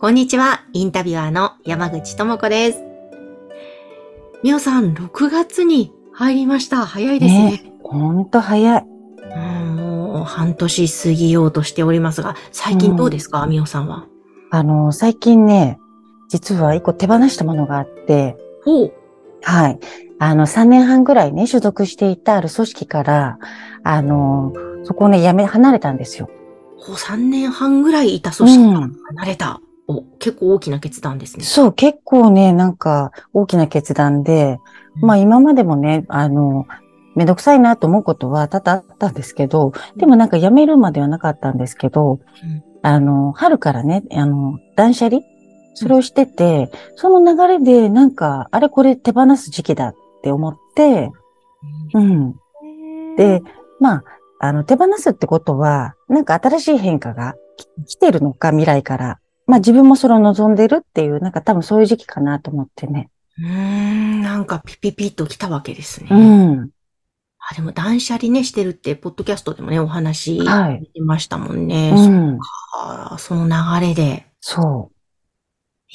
[0.00, 2.82] こんにちは、インタビュアーの山口智子です。
[4.42, 6.84] みおさん、6月に入りました。
[6.84, 7.50] 早いですね。
[7.52, 14.06] ねほんと早いうんもう半年過ぎようとしておりますが、最近どうですか、みおさんは。
[14.50, 15.78] あの最近ね
[16.28, 18.92] 実は一個手放したものがあってほう。
[19.42, 19.78] はい。
[20.18, 23.38] あの、3年半ぐらいね、所属していたある組織から、
[23.82, 24.52] あの、
[24.84, 26.30] そこをね、辞め、離れたんですよ。
[26.78, 29.60] ほう3年半ぐらいいた組織からうん離れた。
[29.60, 29.63] お、
[30.24, 31.44] 結構大きな決断ですね。
[31.44, 34.58] そう、結構ね、なんか、大きな決断で、
[34.96, 36.66] うんまあ今までもね、あの、
[37.14, 42.20] めんどくさいなと思うことは多々あったんですけど、でもなんか辞めるまではなかったんですけど、うん
[42.82, 45.20] あの、春からね、あの、断捨離
[45.74, 51.10] それをしてて、その流れでなんか、あれこれ手放す時期だって思って、
[51.94, 52.34] うん。
[53.16, 53.42] で、
[53.80, 54.04] まあ、
[54.40, 59.18] あの、手放すってことは、なんか新しい変化がき来てるのか、未来から。
[59.46, 63.10] まあ自分もそれを望んでるっていう、なんか多分そういう時期かなと思ってね。
[63.38, 66.08] うーん、なんかピピピッと来たわけですね。
[66.10, 66.70] うん。
[67.38, 71.92] あ、でも断捨離ね、してるって、ポッドキャストでもね、お話、はいしましたもんね。
[71.94, 72.38] うん。
[72.78, 73.48] あーその
[73.80, 74.26] 流れで。
[74.40, 74.94] そう。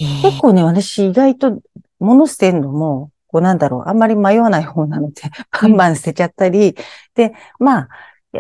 [0.02, 1.60] えー結構ね、私意外と
[2.00, 5.22] 物捨てんのも、こうなんだろう、あんまり迷わない方なので、
[5.62, 6.76] バンバン捨てちゃったり、
[7.16, 7.90] で、まあ、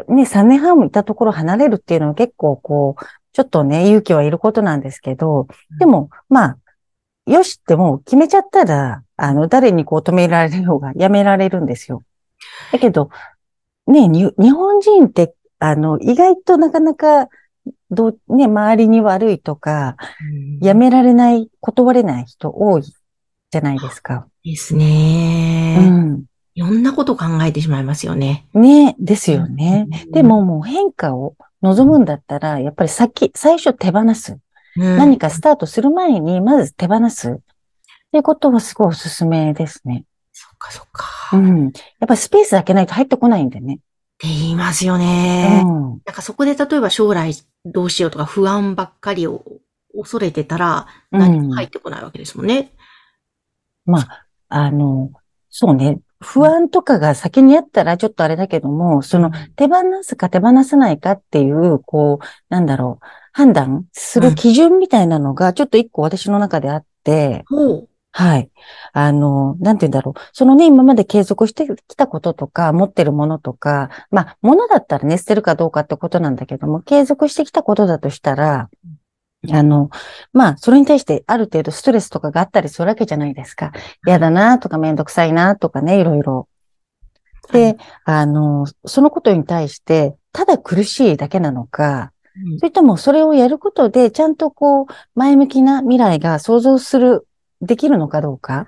[0.08, 5.48] ね、3年半もいたところ離れるっていうのは結構こう、ちょっとね、勇気はいることなんですけど、
[5.80, 6.58] でも、まあ、
[7.26, 12.04] よしってもう決めちゃったら、あの、誰にこう止められる方がやめられるんですよ。
[12.72, 13.10] だけど、
[13.88, 17.30] ね、に日本人って、あの、意外となかなか、
[17.92, 24.28] どう、ね、周りに悪いとか、うんやめられない、断れない人多いじゃないですか。
[24.44, 26.26] ですね、うん。
[26.56, 28.46] いろんなこと考えてしまいますよね。
[28.54, 29.88] ね、ですよね。
[30.06, 34.34] うんでももう変化を望むんだったら、やっぱり先、最初手放す。
[34.34, 37.32] うん何かスタートする前に、まず手放す。
[37.32, 37.34] っ
[38.12, 40.06] ていうことはすごいおすすめですね。
[40.32, 41.06] そっかそっか。
[41.36, 41.64] っうん。
[41.66, 41.72] やっ
[42.08, 43.80] ぱりスペース開けないと入ってこないんでね。
[44.20, 45.64] て言いますよね。
[45.66, 45.74] うん。
[45.90, 47.34] なんかそこで例えば将来
[47.66, 49.44] どうしようとか不安ばっかりを
[49.96, 52.72] 恐れてたら何も入ってこないわけですもんね。
[53.86, 55.12] まあ、あの、
[55.50, 56.00] そうね。
[56.20, 67.90] 不安とかが先にあったらちょっとあれだけども、その手放すか手放さないかっていう、こう、なんだろう、判断する基準みたいなのがちょっと一個私の中であって、ほう。
[68.12, 68.50] はい。
[68.94, 70.20] あの、なんて言うんだろう。
[70.34, 78.70] そのね、今まで継続してきたこととか、持ってるものとか、まあ、ものだったらね、捨てるかどうかってことなんだけども、継続してきたことだとしたら、
[79.52, 79.90] あの、
[80.34, 83.72] まあ、それに対してある程度ストレスとかがあったりするわけじゃないですか。
[84.06, 86.48] 嫌だなとかめんどくさいなとかね、いろいろ。
[87.52, 92.20] で、あの、そのことに対して、ただ苦しいだけなのか、うん
[92.60, 97.28] それともそれをやることで、ちゃんとこう、前向きな未来が想像する、
[97.60, 98.68] できるのかどうか。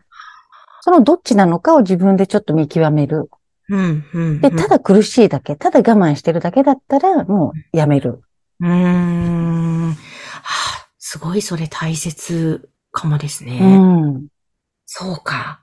[0.82, 3.30] そのどっちなのかを自分でちょっと見極める。
[3.70, 4.42] うん、うん。
[4.42, 8.24] で、ただ苦しいだけ、ただ我慢してるだけだったら、もうやめる。
[8.62, 9.90] うーん。
[9.92, 9.96] は
[10.44, 13.60] あ、すごいそれ大切かもですね。
[13.62, 14.28] うん。
[14.86, 15.62] そうか。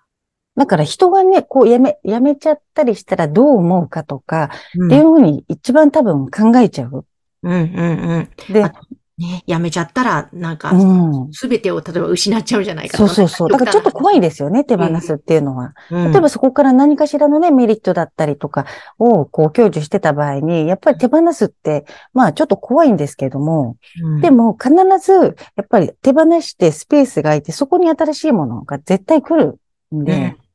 [0.57, 7.07] だから人がね、こうやめ、やめちゃったりしたらどう思うかとか、うんっていうふうに一番多分考えちゃう。
[7.45, 8.53] うん、うん、うん。
[8.53, 8.73] であ、
[9.19, 11.33] ね、やめちゃったら、なんか、うん。
[11.33, 13.49] すべてを例えば失っちゃうんじゃないかそうそうそう。
[13.49, 14.21] だからちょっと怖いい。
[14.21, 15.75] ですよね、手放すっていうのは。
[15.91, 18.67] うん例えばそこから何かしらのね、メリットだったりとか
[18.99, 24.71] をこう享受してた場合に、やっぱり手放すって、まあちょっと怖いんですけども、うんでも必
[25.05, 29.59] ずやっぱり手放してスペースが空いて、そこに新しいものが絶対来る
[29.95, 30.49] んで、うん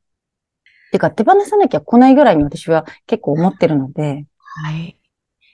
[0.93, 4.95] てか手放さなきゃ来ないぐらいに私は結構思ってるので、はい。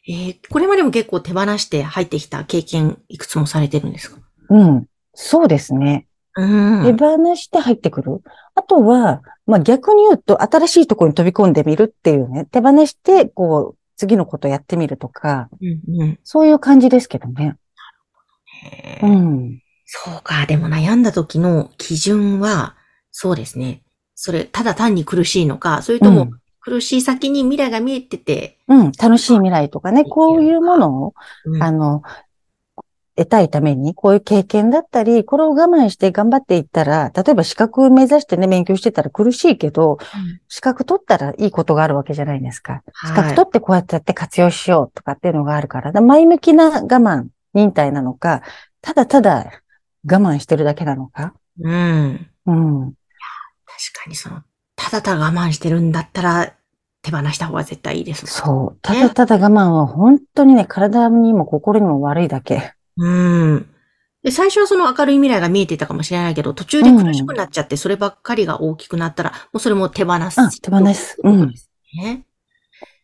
[0.09, 4.19] えーこれまでも結構手放して入ってきた経験いくつもされてるんですか？
[4.49, 6.07] うん、そうですね。
[6.35, 6.83] うん。
[6.83, 8.21] 手放して入ってくる？
[8.55, 17.55] あとは、まあ逆に言うと、新しいところに飛び込んでみるっていうね、手放して、こう、次のことやってみるとか、うんうんそういう感じですけどね。
[18.63, 19.61] へーうん。
[19.85, 20.45] そうか。
[20.45, 22.75] でも悩んだ時の基準は、
[23.11, 23.83] そうですね。
[24.15, 26.31] それ、ただ単に苦しいのか、それともうん、
[26.69, 31.13] 苦しい先に未来が見えてて、うん、楽しい未来とかね、こういうものを、
[31.45, 32.03] うんあの、
[33.15, 39.97] 得たいために、こういう経験だったり、これを我慢して頑張っていったら、例えば資格目指してね、勉強してたら苦しいけど、
[40.47, 42.81] 資格取ったらいいことがあるわけじゃないですか。
[43.07, 48.41] 資格取ってこうやってやって活用しようとかっていうのがあるから、だ前向きな我慢、忍耐なのか、
[48.81, 49.63] ただただ
[50.09, 51.33] 我慢してるだけなのか。
[51.59, 52.29] うん。
[52.45, 52.93] うん。
[53.65, 54.43] 確かにその、
[54.77, 56.53] ただただ我慢してるんだったら、
[57.09, 58.79] 手放した方が絶対いいですそう。
[58.81, 62.73] ただただ我慢は本当にね、体にも心にも悪いだけ。
[62.97, 63.67] うん。
[64.23, 70.39] で、最初はその明るい未来が見えてたかもしれないけど、途中で苦しくなっちゃって、そればっかりが大きくなったら、もうそれも手放す。
[70.39, 71.53] あ手放すうん
[71.95, 72.25] ね。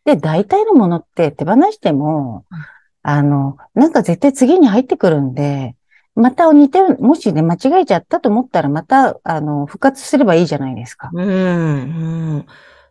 [0.04, 2.58] で、大体のものって手放してもうん、
[3.02, 5.76] あの、なんか絶対次に入ってくるんで、
[6.16, 11.10] また似てる、もしね、間違えちゃったと思ったら、また、あの、復活すればいいじゃないですか。
[11.14, 11.32] うん、う
[12.38, 12.46] ん。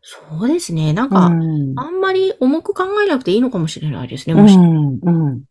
[0.06, 0.92] そうですね。
[0.92, 1.72] なんうか、ん。
[1.76, 4.34] あんまり重く考えなくていいのかもしれないですね。
[4.34, 4.56] うもし。
[4.58, 5.44] ん、うん。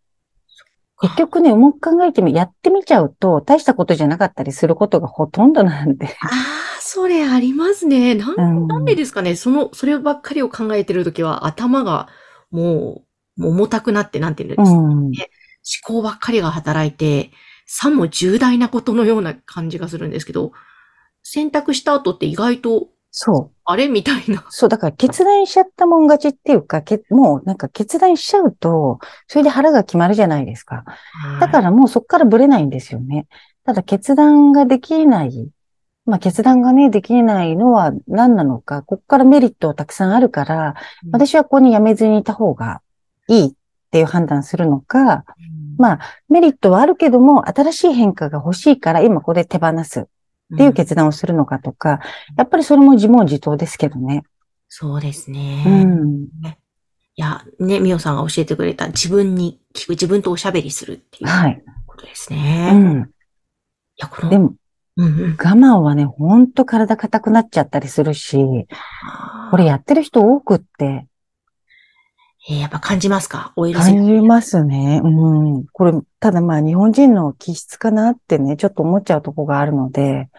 [1.01, 6.05] 結局ね、重く考えてみ、やってみちゃうと、大したことじゃなかったりすることがほとんどなんで。
[6.05, 8.13] ああ、それありますね。
[8.13, 9.35] なん、うんなんでですかね。
[9.35, 12.07] その、そればっかりを考えてるときは、頭が
[12.51, 13.03] も
[13.39, 14.77] う、重たくなって、なんていうんですか。
[14.77, 15.06] うん。
[15.06, 15.11] 思
[15.83, 17.31] 考ばっかりが働いて、
[17.65, 20.51] さも重大なことのような感じがするんですけど、
[21.23, 23.52] 選択した後って意外と、そう。
[23.65, 23.88] あれ？
[23.88, 24.45] みたいな。
[24.50, 30.83] そう、だから決断しちゃったもん勝ちっていうか、けもうなんか決断しちゃうと、それで腹が決まるじゃないですか。
[31.39, 33.27] だからもうそこからブレないんですよね。
[33.65, 35.50] ただ決断ができない。
[36.06, 40.75] まあ決断がね、できないのは何なのか、ここからメリットたくさんあるから、
[41.06, 42.81] うん私はここに辞めずにいた方が
[43.30, 43.51] いいっ
[43.92, 45.24] ていう判断するのか、
[45.77, 50.07] まあメリットはあるけども、新しい変化が欲しいから今ここで手放す
[50.53, 52.00] っていう決断をするのかとか、
[52.38, 54.23] やっぱりそれも自問自答ですけどね。
[54.69, 55.63] そうですね。
[55.65, 56.23] うん。
[57.15, 61.63] いや、ね、みおさんが教えてくれた自分に聞く、自分とおしゃべりするっていうはい。
[61.85, 62.69] ことですね。
[62.71, 63.09] いうん。
[63.97, 64.53] や、この、でも、
[64.97, 68.38] うんうん、我慢はね、ほんと体硬くなっちゃったりするし、
[69.51, 71.07] これやってる人多くって
[72.50, 73.54] えーやっぱ感じますか？
[73.56, 75.01] オイルセラ感じますね。
[75.04, 75.10] う
[75.60, 75.66] ん。
[75.72, 80.30] これ、ただまあ日本人の気質かなってね、ちょっと思っちゃうとこがあるので、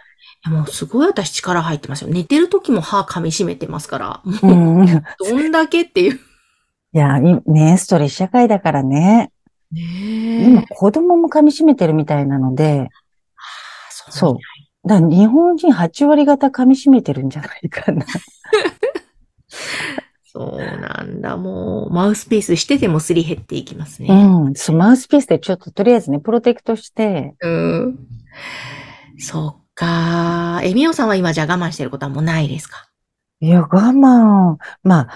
[0.46, 2.10] もうすごい私力入ってますよ。
[2.10, 4.20] 寝てる時も歯噛み締めてますから。
[4.24, 4.46] もう。
[4.46, 6.20] うんどんだけっていう。
[6.92, 9.30] いや、いね、ストレス社会だからね。
[9.72, 12.90] ね今子供も噛み締めてるみたいなので、
[13.90, 14.88] そそう。
[14.88, 18.04] だから日本人8割方噛み締めてるんじゃないかな。
[20.34, 20.42] そ
[20.76, 21.36] うなんだ。
[21.36, 24.08] もう、マウスピースしててもすり減っていきますね。
[24.08, 24.54] うん。
[24.54, 27.98] そう、マウスピースでちょっととりあえずね、プロテクトして、うん。
[29.18, 30.60] そっか。
[30.64, 32.88] え、みおさんは今じゃあ我慢してることはもうないですか？
[33.40, 35.08] いや、我慢、まあ、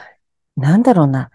[0.56, 1.30] なんだろうな。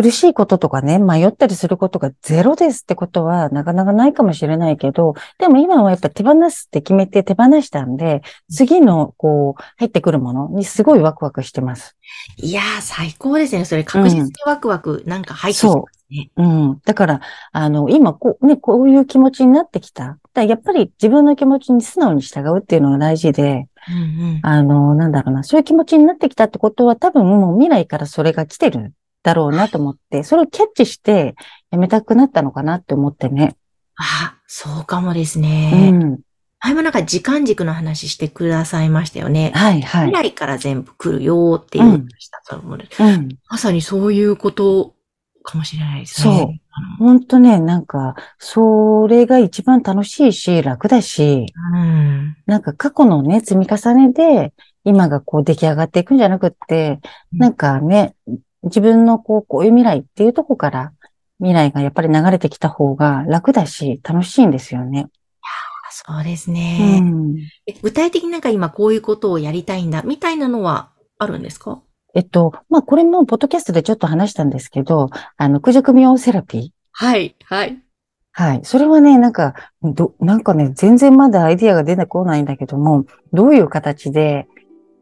[0.00, 11.96] 苦しいこととかね、迷ったりすることがゼロですってことはなかなかないかもしれないけど、でも今はやっぱ手放すって決めて手放したんで、次のこう、入ってくるものにすごいワクワクしてます。
[12.36, 13.64] いやー、最高ですね。
[13.64, 16.30] それ確実にワクワクなんか入ってきますね。
[16.36, 16.80] うん。
[16.84, 20.18] だから、あの、今こう、ね、こういう気持ちになってきた。
[20.32, 24.40] だやっぱり自分の気持ちに素直に従うっていうのが大事で、うんうん。
[24.44, 28.94] あの、なんだろうな、そういう気持ちになってきたってことは多分もう未来からそれが来てる
[29.28, 31.34] だろうなと思って、それをキャッチして
[31.70, 33.56] やめたくなったのかなって思ってね。
[33.96, 35.90] あ、そうかもですうね。
[35.90, 36.20] ん。
[36.60, 39.52] 前もなんか時間軸の話してくださいましたよね。
[39.54, 40.30] はい、はい未。
[40.30, 43.28] 来から全部来るよっていう話だと思う、うん。
[43.50, 44.94] まさにそういうこと
[45.42, 46.38] かもしれないですね。
[46.38, 46.54] そう
[46.98, 52.36] ほんとね、なんか、それが一番楽しいし、楽だし、うん。
[52.46, 57.00] なんか過去のね、積み重ねで、今がこう出来上がっていくんじゃなくって、
[57.32, 58.14] うんなんかね、
[58.62, 60.92] 自分のこう、こういう未来っていうとこから、
[61.38, 65.08] 未来がやっぱり流れてきた方が楽だし、楽しいんですよね。
[65.90, 67.36] そうですうね、ん。
[67.66, 71.80] え具体的になんか今こういうことをやりたいんだ、みたいなのはあるんですか？
[72.14, 76.68] えっと、まあ、これもポッドキャストでちょっと話したんですけど、あの、クジャクミオセラピー。
[76.92, 77.82] はい、はい。
[78.32, 78.60] はい。
[78.64, 84.46] それはね、なんか、ど、なんかね、全然まだアイディアが出てこないんだけども、どういう形で、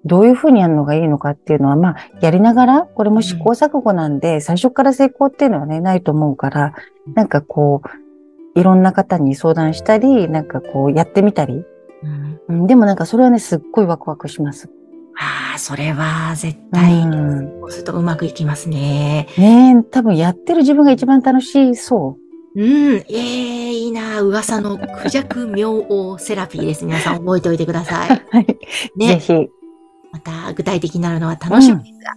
[0.06, 6.74] どういうふうにやるのがいいのかっていうのは、まあ、やりながら、これも試行錯誤なんで、最初から成功っていうのはね、ないと思うから、
[7.14, 11.64] なんかこう、いろんな方に相談したり、なんかこう、やってみたり。
[12.02, 14.70] うん、うん、でもなんかそれはね、すっごいワクワクします。
[15.18, 17.60] ああ、それは絶う対、ん。
[17.60, 19.26] こうするとうまくいきますね。
[19.36, 22.18] ねえ、多分やってる自分が一番楽しそ
[22.54, 26.86] うん、ええいいな、噂のクジャク妙王セラピーです。
[26.86, 28.16] 皆さん覚えておいてください。
[28.16, 28.22] う。
[28.32, 28.46] はい。
[28.46, 28.56] ぜ
[28.96, 29.32] ね、ひ。
[30.12, 32.16] また具体的になるのは楽しみですが。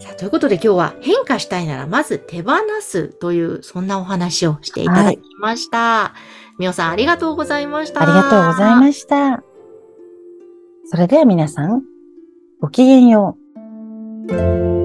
[0.00, 6.14] さということで今日は変化したいならまず手放すという、そんなお話をしていただきました。
[6.58, 8.02] みおさんありがとうございました。
[8.02, 9.42] ありがとうございました。
[10.86, 11.82] それでは皆さん、
[12.60, 13.36] ごきげんよ
[14.28, 14.77] う。